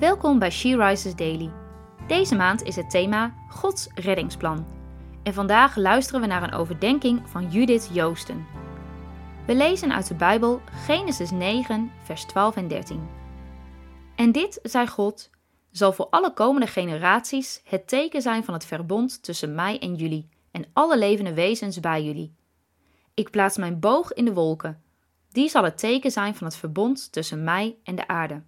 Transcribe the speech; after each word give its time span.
Welkom 0.00 0.38
bij 0.38 0.50
She 0.50 0.76
Rises 0.76 1.14
Daily. 1.14 1.50
Deze 2.06 2.34
maand 2.34 2.62
is 2.62 2.76
het 2.76 2.90
thema 2.90 3.34
Gods 3.48 3.88
reddingsplan. 3.94 4.66
En 5.22 5.34
vandaag 5.34 5.76
luisteren 5.76 6.20
we 6.20 6.26
naar 6.26 6.42
een 6.42 6.52
overdenking 6.52 7.28
van 7.28 7.50
Judith 7.50 7.90
Joosten. 7.92 8.46
We 9.46 9.54
lezen 9.54 9.92
uit 9.92 10.08
de 10.08 10.14
Bijbel 10.14 10.60
Genesis 10.86 11.30
9, 11.30 11.92
vers 12.02 12.24
12 12.24 12.56
en 12.56 12.68
13. 12.68 13.08
En 14.16 14.32
dit, 14.32 14.58
zei 14.62 14.86
God, 14.86 15.30
zal 15.70 15.92
voor 15.92 16.06
alle 16.06 16.32
komende 16.32 16.66
generaties 16.66 17.60
het 17.64 17.88
teken 17.88 18.22
zijn 18.22 18.44
van 18.44 18.54
het 18.54 18.64
verbond 18.64 19.22
tussen 19.22 19.54
mij 19.54 19.78
en 19.78 19.94
jullie 19.94 20.28
en 20.50 20.66
alle 20.72 20.98
levende 20.98 21.34
wezens 21.34 21.80
bij 21.80 22.04
jullie. 22.04 22.34
Ik 23.14 23.30
plaats 23.30 23.56
mijn 23.56 23.80
boog 23.80 24.12
in 24.12 24.24
de 24.24 24.32
wolken. 24.32 24.82
Die 25.32 25.48
zal 25.48 25.64
het 25.64 25.78
teken 25.78 26.10
zijn 26.10 26.34
van 26.34 26.46
het 26.46 26.56
verbond 26.56 27.12
tussen 27.12 27.44
mij 27.44 27.76
en 27.84 27.94
de 27.94 28.06
aarde. 28.06 28.42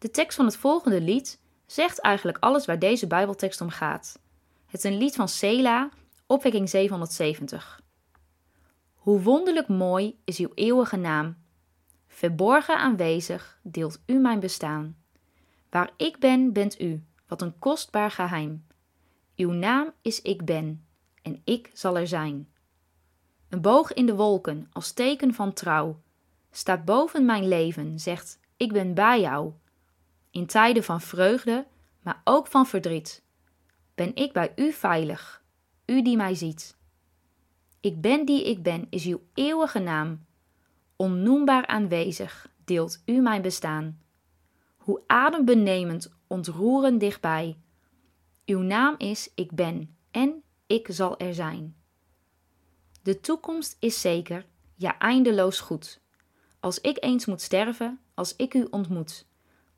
De 0.00 0.10
tekst 0.10 0.36
van 0.36 0.44
het 0.44 0.56
volgende 0.56 1.00
lied 1.00 1.40
zegt 1.66 2.00
eigenlijk 2.00 2.38
alles 2.38 2.66
waar 2.66 2.78
deze 2.78 3.06
Bijbeltekst 3.06 3.60
om 3.60 3.68
gaat. 3.68 4.18
Het 4.66 4.84
is 4.84 4.90
een 4.90 4.98
lied 4.98 5.14
van 5.14 5.28
Sela, 5.28 5.88
opwekking 6.26 6.68
770. 6.68 7.82
Hoe 8.94 9.20
wonderlijk 9.20 9.68
mooi 9.68 10.18
is 10.24 10.38
uw 10.38 10.50
eeuwige 10.54 10.96
naam. 10.96 11.36
Verborgen 12.06 12.76
aanwezig 12.76 13.58
deelt 13.62 14.00
u 14.06 14.14
mijn 14.14 14.40
bestaan. 14.40 14.96
Waar 15.70 15.90
ik 15.96 16.18
ben, 16.18 16.52
bent 16.52 16.80
u, 16.80 17.04
wat 17.26 17.42
een 17.42 17.58
kostbaar 17.58 18.10
geheim. 18.10 18.66
Uw 19.36 19.50
naam 19.50 19.92
is 20.02 20.22
ik 20.22 20.44
ben, 20.44 20.86
en 21.22 21.40
ik 21.44 21.70
zal 21.72 21.96
er 21.96 22.06
zijn. 22.06 22.48
Een 23.48 23.60
boog 23.60 23.92
in 23.92 24.06
de 24.06 24.14
wolken 24.14 24.68
als 24.72 24.92
teken 24.92 25.34
van 25.34 25.52
trouw 25.52 26.00
staat 26.50 26.84
boven 26.84 27.24
mijn 27.24 27.48
leven, 27.48 27.98
zegt: 27.98 28.38
Ik 28.56 28.72
ben 28.72 28.94
bij 28.94 29.20
jou. 29.20 29.52
In 30.30 30.46
tijden 30.46 30.84
van 30.84 31.00
vreugde, 31.00 31.66
maar 32.02 32.20
ook 32.24 32.46
van 32.46 32.66
verdriet, 32.66 33.22
ben 33.94 34.14
ik 34.14 34.32
bij 34.32 34.52
u 34.56 34.72
veilig, 34.72 35.42
u 35.86 36.02
die 36.02 36.16
mij 36.16 36.34
ziet. 36.34 36.78
Ik 37.80 38.00
ben 38.00 38.24
die 38.24 38.48
ik 38.48 38.62
ben 38.62 38.86
is 38.90 39.04
uw 39.04 39.22
eeuwige 39.34 39.78
naam. 39.78 40.24
Onnoembaar 40.96 41.66
aanwezig 41.66 42.50
deelt 42.64 43.02
u 43.04 43.20
mijn 43.20 43.42
bestaan. 43.42 44.00
Hoe 44.76 45.02
adembenemend, 45.06 46.12
ontroerend 46.26 47.00
dichtbij. 47.00 47.56
Uw 48.46 48.60
naam 48.60 48.94
is 48.98 49.30
ik 49.34 49.52
ben 49.52 49.96
en 50.10 50.42
ik 50.66 50.86
zal 50.90 51.18
er 51.18 51.34
zijn. 51.34 51.76
De 53.02 53.20
toekomst 53.20 53.76
is 53.78 54.00
zeker, 54.00 54.46
ja 54.76 54.98
eindeloos 54.98 55.60
goed. 55.60 56.00
Als 56.60 56.80
ik 56.80 56.96
eens 57.00 57.26
moet 57.26 57.40
sterven, 57.40 58.00
als 58.14 58.36
ik 58.36 58.54
u 58.54 58.66
ontmoet, 58.70 59.26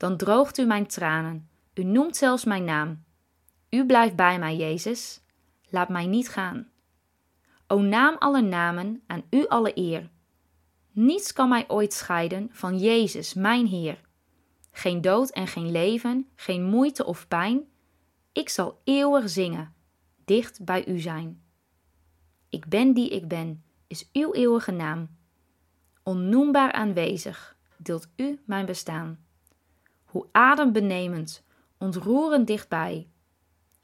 dan 0.03 0.17
droogt 0.17 0.57
u 0.57 0.65
mijn 0.65 0.87
tranen, 0.87 1.49
u 1.73 1.83
noemt 1.83 2.17
zelfs 2.17 2.43
mijn 2.43 2.63
naam. 2.63 3.03
U 3.69 3.85
blijft 3.85 4.15
bij 4.15 4.39
mij, 4.39 4.55
Jezus, 4.55 5.21
laat 5.69 5.89
mij 5.89 6.05
niet 6.05 6.29
gaan. 6.29 6.67
O 7.67 7.81
naam 7.81 8.15
aller 8.19 8.43
namen, 8.43 9.03
aan 9.07 9.23
u 9.29 9.47
alle 9.47 9.71
eer. 9.77 10.09
Niets 10.91 11.33
kan 11.33 11.49
mij 11.49 11.65
ooit 11.67 11.93
scheiden 11.93 12.49
van 12.51 12.77
Jezus, 12.77 13.33
mijn 13.33 13.65
Heer. 13.65 14.01
Geen 14.71 15.01
dood 15.01 15.29
en 15.29 15.47
geen 15.47 15.71
leven, 15.71 16.29
geen 16.35 16.63
moeite 16.63 17.05
of 17.05 17.27
pijn. 17.27 17.63
Ik 18.31 18.49
zal 18.49 18.81
eeuwig 18.83 19.29
zingen, 19.29 19.73
dicht 20.25 20.65
bij 20.65 20.87
u 20.87 20.99
zijn. 20.99 21.43
Ik 22.49 22.67
ben 22.67 22.93
die 22.93 23.09
ik 23.09 23.27
ben, 23.27 23.63
is 23.87 24.09
uw 24.13 24.33
eeuwige 24.33 24.71
naam. 24.71 25.09
Onnoembaar 26.03 26.71
aanwezig, 26.71 27.57
deelt 27.77 28.07
u 28.15 28.41
mijn 28.45 28.65
bestaan. 28.65 29.23
Hoe 30.13 30.27
adembenemend, 30.31 31.43
ontroerend 31.77 32.47
dichtbij. 32.47 33.07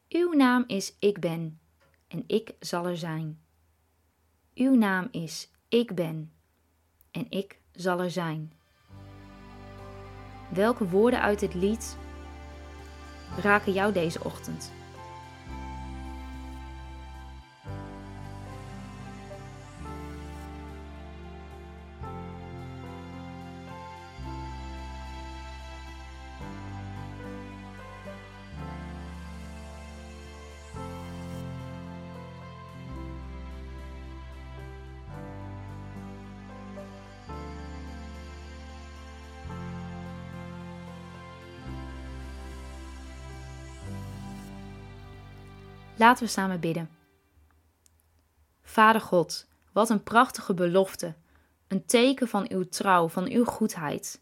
Uw 0.09 0.33
naam 0.33 0.63
is 0.67 0.95
ik 0.99 1.19
ben, 1.19 1.59
en 2.07 2.23
ik 2.27 2.55
zal 2.59 2.87
er 2.87 2.97
zijn. 2.97 3.41
Uw 4.53 4.75
naam 4.75 5.07
is 5.11 5.51
ik 5.69 5.95
ben, 5.95 6.33
en 7.11 7.25
ik 7.29 7.59
zal 7.71 7.99
er 8.01 8.11
zijn. 8.11 8.53
Welke 10.53 10.89
woorden 10.89 11.21
uit 11.21 11.39
dit 11.39 11.53
lied 11.53 11.97
raken 13.41 13.73
jou 13.73 13.93
deze 13.93 14.23
ochtend? 14.23 14.71
Laten 45.99 46.25
we 46.25 46.31
samen 46.31 46.59
bidden. 46.59 46.89
Vader 48.61 49.01
God, 49.01 49.47
wat 49.71 49.89
een 49.89 50.03
prachtige 50.03 50.53
belofte, 50.53 51.15
een 51.67 51.85
teken 51.85 52.27
van 52.27 52.45
uw 52.51 52.69
trouw, 52.69 53.09
van 53.09 53.29
uw 53.29 53.45
goedheid. 53.45 54.21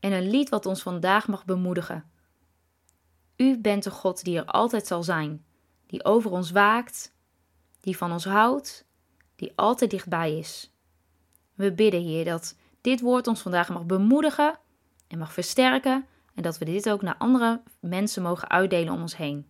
En 0.00 0.12
een 0.12 0.30
lied 0.30 0.48
wat 0.48 0.66
ons 0.66 0.82
vandaag 0.82 1.28
mag 1.28 1.44
bemoedigen. 1.44 2.10
U 3.36 3.58
bent 3.58 3.82
de 3.82 3.90
God 3.90 4.24
die 4.24 4.38
er 4.38 4.44
altijd 4.44 4.86
zal 4.86 5.02
zijn, 5.02 5.44
die 5.86 6.04
over 6.04 6.30
ons 6.30 6.50
waakt, 6.50 7.14
die 7.80 7.96
van 7.96 8.12
ons 8.12 8.24
houdt, 8.24 8.84
die 9.36 9.52
altijd 9.54 9.90
dichtbij 9.90 10.38
is. 10.38 10.72
We 11.54 11.72
bidden, 11.72 12.02
Heer, 12.02 12.24
dat 12.24 12.56
dit 12.80 13.00
woord 13.00 13.26
ons 13.26 13.40
vandaag 13.40 13.68
mag 13.68 13.84
bemoedigen 13.84 14.58
en 15.08 15.18
mag 15.18 15.32
versterken 15.32 16.06
en 16.34 16.42
dat 16.42 16.58
we 16.58 16.64
dit 16.64 16.90
ook 16.90 17.02
naar 17.02 17.16
andere 17.18 17.62
mensen 17.80 18.22
mogen 18.22 18.48
uitdelen 18.48 18.92
om 18.92 19.00
ons 19.00 19.16
heen. 19.16 19.49